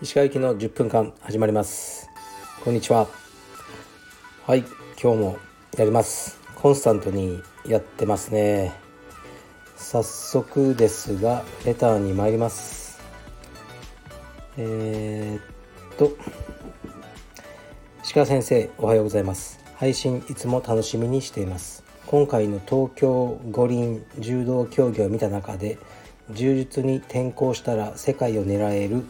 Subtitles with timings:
[0.00, 2.08] 石川行きの10分間始まります。
[2.64, 3.06] こんにちは。
[4.46, 4.64] はい
[5.00, 5.38] 今日も
[5.76, 6.40] やります。
[6.54, 8.72] コンスタントにやってますね。
[9.76, 12.98] 早速ですがレターに参ります。
[14.56, 16.16] えー、っと
[18.02, 19.62] 石川先生おはようございます。
[19.76, 21.83] 配信いつも楽しみにしています。
[22.14, 25.78] 今回の東京五輪柔道競技を見た中で
[26.30, 29.04] 柔術に転向したら世界を狙える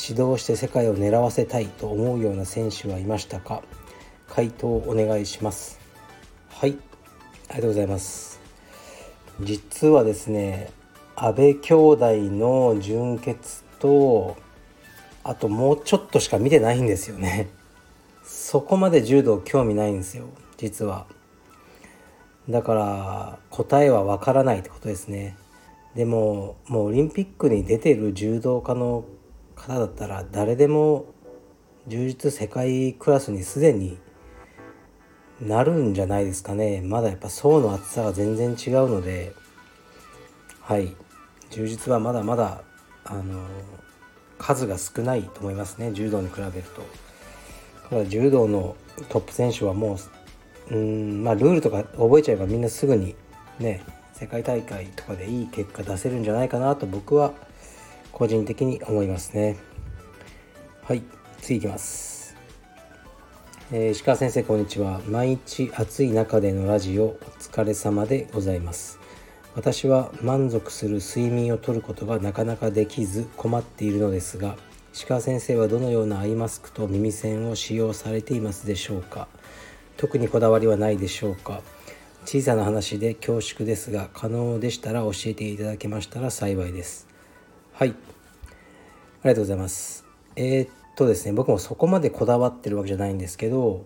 [0.00, 3.62] 指導して世界を狙わせたいと思うような選手はいましたか？
[4.30, 5.78] 回答お願いします。
[6.48, 6.78] はい。
[7.50, 8.40] ありがとうございます。
[9.42, 10.70] 実はですね
[11.14, 14.38] 阿部兄弟の純潔と
[15.22, 17.50] あともうちょっとしか見てないんですよね。
[18.24, 21.04] そこまで柔道興味ないんですよ実は。
[22.48, 25.36] だから答えはわからないってことですね。
[25.94, 29.04] でももうオリンピックに出てる柔道家の
[29.54, 31.06] 方だったら誰でも
[31.86, 33.98] 充実世界クラスにすでに
[35.40, 36.80] なるんじゃないですかね。
[36.80, 39.34] まだやっぱ層の厚さが全然違うので。
[40.60, 40.94] はい。
[41.50, 42.62] 充実はまだまだ
[43.04, 43.44] あの
[44.38, 45.92] 数が少ないと思いますね。
[45.92, 46.82] 柔道に比べると。
[47.84, 48.76] だから柔道の
[49.08, 49.98] トップ選手はもう
[50.72, 53.14] うんまあルールとか覚えちゃえばみんなすぐに
[53.58, 53.82] ね
[54.14, 57.34] 世界大会とかでいい結果出せるんじゃないかなと僕は
[58.10, 59.58] 個人的に思いますね。
[60.82, 61.02] はい
[61.42, 62.36] 次いきます、
[63.72, 65.00] えー、石川先生こんにちは。
[65.06, 68.98] 毎日暑い中でのラジオお疲れ様でございます。
[69.54, 74.56] 私は満足する睡眠をとることがなかなかできず困っているのですが
[74.94, 79.28] 石川先生はどのようなアイマスクと耳栓を使用されていますでしょうか？
[79.96, 81.62] 特にこだわりはないでしょうか。
[82.24, 87.08] 小さな話で恐縮ですが可能でしたら教えていただけましたら幸いです。
[87.72, 87.90] はい。
[87.90, 87.92] あ
[89.24, 90.04] りがとうございます。
[90.36, 93.84] えー、っとですね僕もそこまでこだわってるわけじゃないんですけど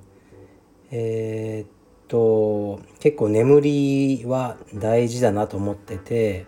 [0.90, 1.68] えー、っ
[2.08, 6.46] と結構眠りは大事だなと思ってて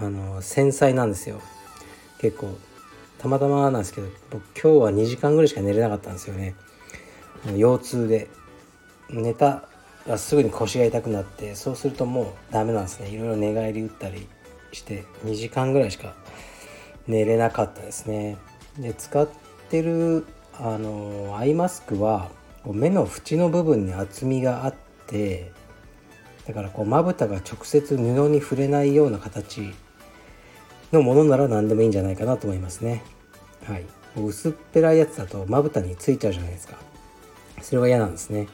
[0.00, 1.40] あの繊細なんですよ。
[2.20, 2.56] 結構
[3.18, 6.54] たまたまなんですけど僕今日は2時間ぐらいしか寝れなかったんですよね。
[7.56, 8.28] 腰痛で。
[9.10, 9.68] 寝た
[10.06, 13.08] らすぐに腰が痛くなってそうするともうダメなんですね。
[13.08, 14.26] いろいろ寝返り打ったり
[14.72, 16.14] して2時間ぐらいしか
[17.06, 18.36] 寝れなかったですね。
[18.78, 19.28] で使っ
[19.70, 20.26] てる
[20.58, 22.30] あのアイマスクは
[22.64, 24.74] 目の縁の部分に厚みがあっ
[25.06, 25.52] て
[26.46, 29.72] だからこうまぶたが直接布に触れないような形
[30.92, 33.02] のものなら何でもいいんじゃないかなと思いますね。
[33.64, 33.84] はい。
[34.16, 36.76] 薄っぺらいやつだとまぶたについちゃうじゃないですか。
[37.60, 38.48] それは嫌なんですね。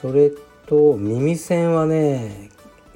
[0.00, 0.32] それ
[0.66, 2.50] と耳栓はね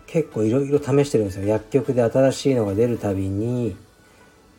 [0.07, 1.47] 結構いろいろ試してるんですよ。
[1.47, 3.77] 薬局で新しいのが出るたびに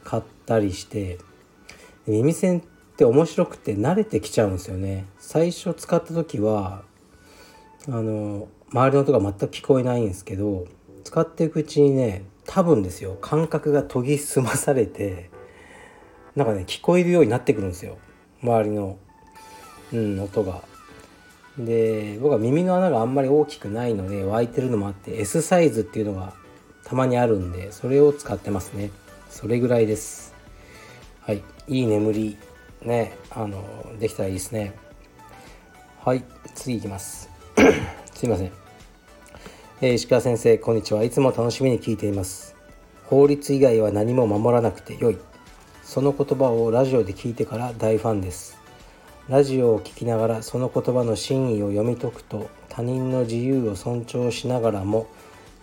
[0.04, 1.18] 買ったりして。
[2.06, 2.62] 耳栓っ
[2.96, 5.06] て面白くて慣れてきちゃうんですよね。
[5.20, 6.84] 最初使った時は
[7.88, 10.68] あの周りの音が全く聞こえないんですけど
[11.04, 13.18] 使っていくうちにね多分ですよ。
[13.20, 15.30] 感覚が研ぎ澄まされて
[16.36, 17.98] なんかね聞こえるようになってくるんですよ。
[18.42, 18.98] 周りの、
[19.92, 20.62] うん、音が。
[21.58, 26.34] で僕は耳の穴があんまり大きくないので湧いてるのもあって S サイズっていうのが
[26.84, 28.92] たまにあるんでそれを使ってますね。
[29.30, 30.34] それぐらいです。
[31.22, 31.44] はい。
[31.68, 32.38] いい眠り
[32.84, 33.64] ねあの
[34.00, 34.76] できたらいいですね。
[36.04, 36.24] はい。
[36.54, 37.30] 次いきます。
[38.14, 38.52] すいません、
[39.82, 41.04] えー、石川先生こんにちは。
[41.04, 42.56] いつも楽しみに聞いています。
[43.06, 45.18] 法律以外は何も守らなくてよい。
[45.84, 48.58] その言葉をラジオで聞いてから大ファンです。
[49.30, 55.08] ラジオを聴きながらその言葉の真意を読み解くと他人の自由を尊重しながらも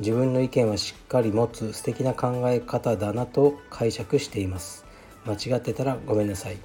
[0.01, 4.85] 自分の意見はしっかり持つ素敵な考え方だなと解釈しています。
[5.25, 6.59] 間違ってたらごめんなさい。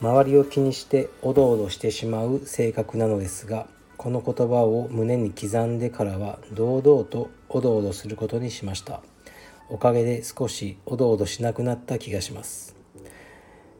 [0.00, 9.02] 周りを気にしておどおどしてしまう性格なのですがこの言葉を胸に刻んでからは堂々とおどおどすることにしました。
[9.68, 12.77] おかげで少しおどおどしなくなった気がします。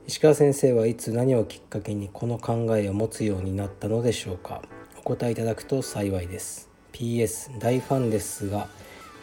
[0.09, 4.63] 石川先生はいつ何をきっかけにこの考えを持つようになったのでしょうか？
[4.97, 6.71] お答えいただくと幸いです。
[6.95, 8.69] PS 大ファンですが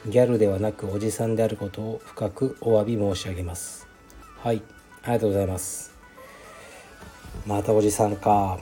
[0.05, 3.87] ギャルではなくおじさんであることを深くお詫び申し上げます。
[4.37, 4.61] はい
[5.01, 5.91] ありがとうございます。
[7.47, 8.59] またおじさんか。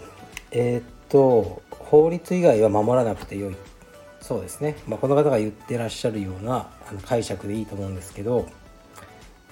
[0.51, 3.55] えー、っと法律以外は守らなくてよい。
[4.21, 8.47] そうですね、まあ、この方が言ってらっしゃるようなあの解釈でいいと思うんですけど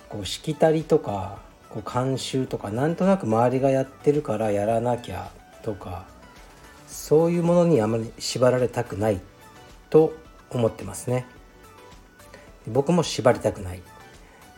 [0.07, 5.31] こうしきたりとかこう慣習とかなんとなく周りがやってるからやらなきゃ
[5.63, 6.05] とか
[6.87, 9.21] そういうものにあまり縛られたくない
[9.89, 10.13] と
[10.49, 11.25] 思ってますね。
[12.67, 13.81] 僕も縛りたくない。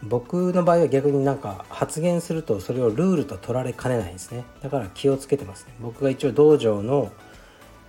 [0.02, 4.44] 僕の場合は逆になんか発言するとそれをルールと取られかねないんですね。
[4.62, 5.74] だから気をつけてますね。
[5.80, 7.12] 僕が一応道場の、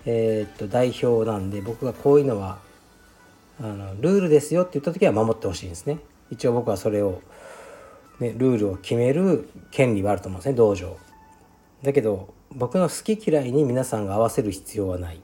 [0.04, 2.58] えー、っと代表なんで僕がこういうのは
[3.60, 5.98] あのルールですよって言った時は守ってほしいんですね。
[6.30, 7.20] 一応僕はそれを、
[8.20, 10.96] ね、ルールを決める権利はあると思うんですね道場。
[11.82, 15.20] だけど僕の好き嫌いに皆さんが合わせる必要はない。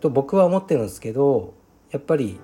[0.00, 1.54] と僕は思ってるんですけど
[1.90, 2.40] やっぱり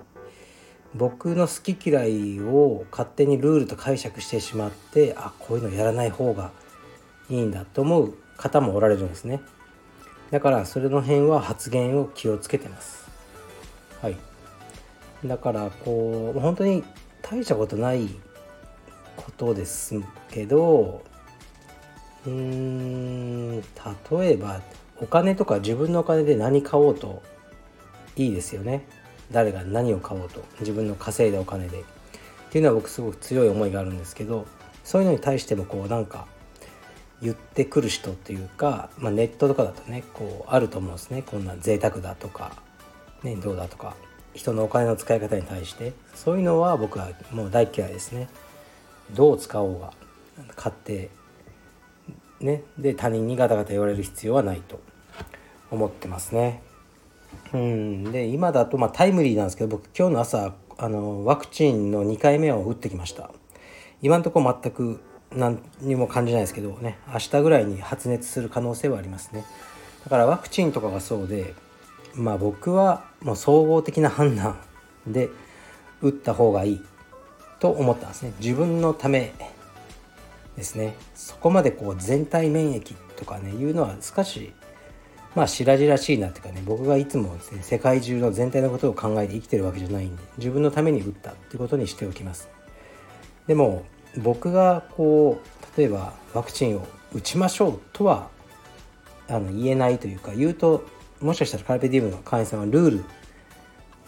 [0.95, 6.51] 僕の好き嫌いを勝手にルールと解釈してしまってあこういうのやらない方が
[7.29, 9.41] いいんだと思う方もおられるんですね。
[10.31, 13.09] だからそれの辺は発言を気をつけてます。
[14.01, 14.17] はい。
[15.25, 16.83] だからこう本当に
[17.21, 18.09] 大したことない
[19.21, 19.99] ことです
[20.31, 21.01] けど
[22.25, 24.61] うーん例えば
[25.01, 27.21] お金とか自分のお金で何買おうと
[28.15, 28.85] いいですよね。
[29.31, 31.79] 誰が何を買おうと自分の稼いだお金で。
[31.79, 31.83] っ
[32.51, 34.47] ていうのは僕すごく強い思いがあるんですけど
[34.83, 36.25] そういうのに対してもこうなんか
[37.21, 41.21] 言ってくる人っていうか、まあ、ネットとかだとねこうあると思うんですね。
[41.21, 42.53] こんな贅沢だとか、
[43.23, 43.95] ね、どうだとか。
[44.33, 45.93] 人のお金の使い方に対して。
[46.15, 48.29] そういうのは僕はもう大嫌いですね。
[49.15, 49.93] どう使おうが
[50.55, 51.09] 買って
[52.39, 54.79] ねで他人にガタガタ言われる必要はないと
[55.71, 56.63] 思ってますね。
[57.53, 58.11] うん。
[58.11, 63.29] で今だとまあタイムリーなんですけど僕今日の朝あのワクチンの2回目を打ってきました。
[64.01, 65.01] 今のところ全く
[65.31, 69.45] 何にも感じないですけどね明日ぐらいに発熱する可能性はありますね。
[70.03, 71.53] だからワクチンとかがそうで
[72.15, 74.57] まあ僕はもう総合的な判断
[75.05, 75.29] で
[76.01, 76.81] 打った方がいい。
[77.59, 78.33] と思ったんですね。
[78.39, 79.33] 自分のため
[80.55, 80.95] ですね。
[81.15, 84.53] そこまでこう全体免疫とかねいうのは少し
[85.35, 92.49] まあ白々しいなっていうかね僕がいつもね世界中の全体のことを考えて生きてるわけじゃないんで自分のために打ったっていうことにしておきます。
[93.47, 93.85] でも
[94.17, 98.29] 僕がこう例えばワクチンを打ちましょうとは
[99.27, 100.85] あの言えないというか言うと
[101.21, 103.03] もしかしたらカルペディウムの会員さんはルール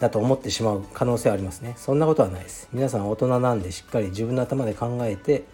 [0.02, 1.74] だと思ってしまう可能性はありますね。
[1.76, 2.68] そんなことはないです。
[2.72, 5.44] 皆さん大人なんでしっかり自分の頭で考えて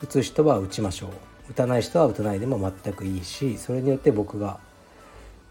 [0.00, 1.10] 打つ人は打ちましょう。
[1.50, 4.60] 打たない人は打たないでも全くいいしそれによって僕が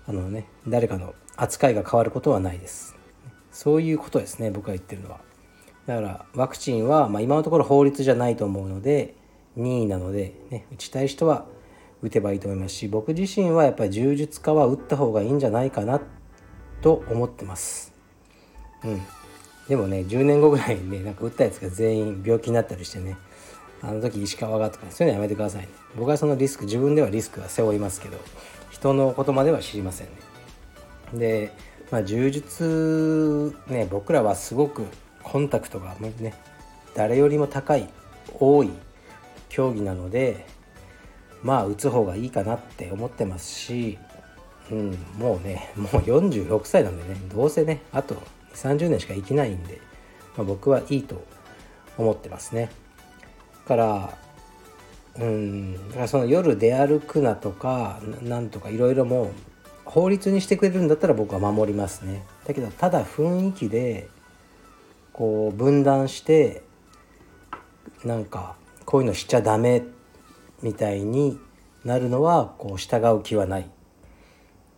[0.08, 2.96] あのね誰かの扱いが変わることはないです。
[3.52, 5.20] そういうことですね僕が言ってるのは。
[5.86, 9.14] だからワクチンは、まあ、今のところ法律じゃないと思うので
[9.56, 11.46] 任意なので、ね、打ちたい人は
[12.02, 16.02] 打てばいいと思いますし僕自身はやっぱり柔術家は打った方がいいんじゃないかな
[16.82, 17.92] と思ってます。
[18.84, 19.02] うん。
[19.68, 23.18] でもね10年後ぐらいにねなんか打ったやつが全員病気になったりしてね
[23.82, 25.70] あの時石川がとかそういうのやめてくださいね。
[25.98, 28.18] 僕はそのリスク自分ではリスクは背負いますけど
[28.70, 30.14] 人のことまでは知りませんね。
[31.14, 31.54] で、
[31.90, 34.86] まあ、柔術ね僕らはすごく
[35.24, 36.34] コンタクトがね
[36.96, 37.88] 誰よりも高い
[38.40, 38.70] 多い
[39.50, 40.46] 競技なので
[41.44, 43.98] まあ打つ方がいいかなって思ってますし、
[44.72, 48.22] うん、もうねもう46歳なんでねどうせねあと
[48.54, 49.82] 30年しか生きないんで、
[50.38, 51.24] まあ、僕はいいと
[51.98, 52.70] 思ってますね。
[53.68, 54.18] から
[55.20, 59.30] うんだからその夜出歩くなとかなんとかいろいろもう
[59.86, 62.24] 法律にしてくれるんだったら僕は守りますね。
[62.46, 64.10] だけどただ雰囲気で
[65.14, 66.64] こう分断して
[68.04, 69.84] なんかこういうのしちゃダメ
[70.62, 71.40] みたいに
[71.84, 73.70] なるのはこう従う気はない。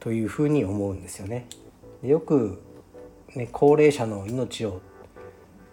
[0.04, 1.48] というふうに思うんですよね。
[2.04, 2.62] よく、
[3.36, 4.82] ね、高齢者の命を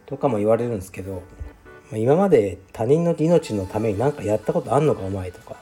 [0.07, 1.23] とかも言われるんですけど
[1.93, 5.57] 今まで他人の命のために何かやったことあんのかお前とか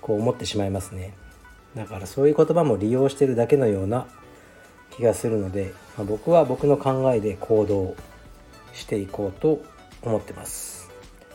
[0.00, 1.12] こう思ってしまいますね。
[1.74, 4.06] だからそういう言葉も利用してるだけのような
[4.96, 7.94] 気がするので、まあ、僕は僕の考えで行動
[8.72, 9.62] していこうと
[10.02, 10.90] 思ってます。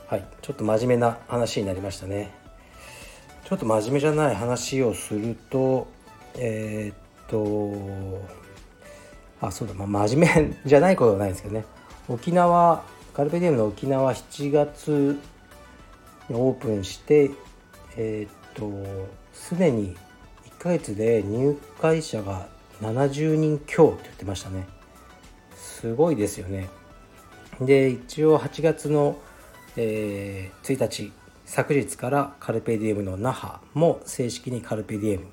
[0.07, 0.25] はい。
[0.41, 2.33] ちょっと真面目な話になりましたね。
[3.45, 5.87] ちょっと真面目じゃない話をすると
[6.35, 6.95] えー、っ
[7.27, 7.37] と
[9.47, 11.65] あそうだ、まあ、真面目じゃないことはないですけどね。
[12.07, 12.83] 沖縄
[13.13, 15.19] カルペディウムの沖縄7月
[16.29, 17.31] にオープンして
[17.97, 18.71] えー、っと
[19.33, 19.95] すでに
[20.57, 22.47] 1ヶ月で入会者が
[22.81, 24.65] 70人強って言ってましたね。
[25.55, 26.69] すごいですよね。
[27.59, 29.17] で一応8月の、
[29.75, 31.11] えー、1日
[31.45, 35.27] 昨日からカルペディウムの那覇も正式にカルペディウム、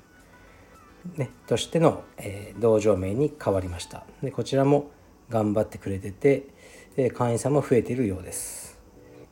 [1.17, 4.05] ね、としての、えー、道場名に変わりました。
[4.21, 4.91] でこちらも
[5.29, 8.77] 頑張ってくれてて会員さんも増えているようです。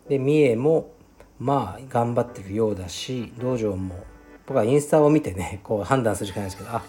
[0.07, 0.91] で三重も
[1.39, 4.03] まあ頑張ってるようだし道場も
[4.47, 6.83] 僕はインスタを見てねこう判断するしかないですけどあ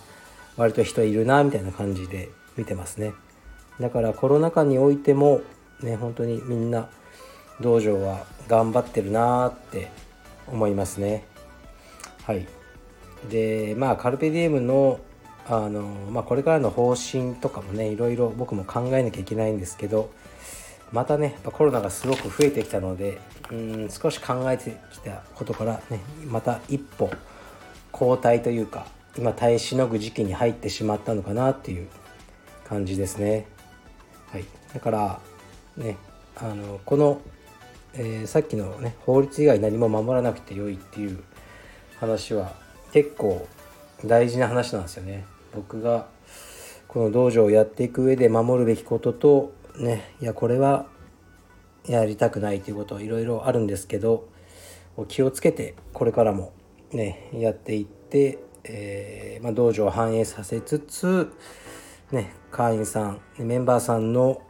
[0.57, 3.13] 割と人いるなみたいな感じで見てますね。
[3.79, 5.43] だからコロナ禍においても
[5.83, 6.89] ね本当にみんな
[7.61, 9.91] 道場は頑張ってるなーって
[10.47, 11.25] 思いますね。
[12.25, 12.47] はい。
[13.29, 15.01] でまあカルペディエムの
[15.47, 20.11] あの、まあ、これからの方針とかもねいろいろ僕も考えなきゃいけないんですけど
[20.93, 23.19] またねコロナがすごく増えてきたので
[23.51, 27.11] うん少し考えてきたことからねまた一歩
[27.93, 28.87] 後退というか
[29.19, 31.89] 今耐えしのぐ時期に入ってしまったのかなっていう
[32.65, 33.47] 感じですね。
[34.31, 35.21] はい、だから
[35.77, 35.97] ね
[36.37, 37.21] あのこの、
[37.95, 41.23] えー、さっきのね法律以外何も守らなくてよいっていう
[41.99, 42.53] 話は
[42.93, 43.47] 結構
[44.05, 45.25] 大事な話なんですよね。
[45.55, 46.07] 僕が
[46.89, 50.87] この道場をやっていく上で守るべきこととねいやこれは
[51.87, 54.29] やりたくないということいろいろあるんですけど
[55.09, 56.53] 気をつけてこれからも
[56.93, 61.33] ねやっていって、えー、まあ、道場を反映させつつ
[62.11, 64.43] ね会員さんメンバーさんの、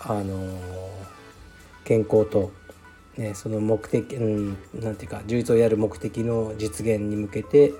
[0.00, 0.58] あのー、
[1.84, 2.52] 健康と、
[3.18, 7.74] ね、その目的、うん、なんていうか充実をやる目的の実現に向けて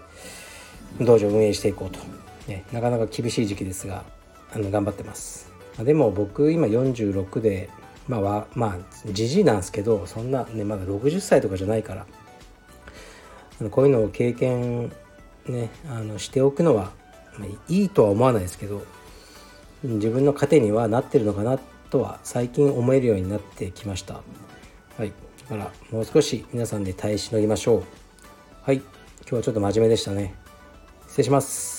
[1.01, 2.01] 道場を運営していこうと、
[2.49, 4.05] ね、なかなか厳しい時期ですが
[4.53, 5.51] あの頑張ってます。
[5.79, 7.71] あでも僕今46で
[8.09, 12.07] まあまあじじいなんですけどそんなねまだ60歳とかじゃないから
[13.61, 14.91] あのこういうのを経験
[15.47, 16.91] ねあのしておくのは、
[17.39, 18.85] まあ、いいとは思わないですけど
[19.85, 24.21] 自分の糧にはなってるのかなとは最近思えるようになってきました。
[24.97, 25.13] はい。
[25.49, 27.85] からもう少し皆さんで耐えしのぎましょう。
[28.63, 28.77] はい。
[28.77, 28.85] 今
[29.31, 30.35] 日はちょっと真面目でしたね。
[31.07, 31.78] 失礼します。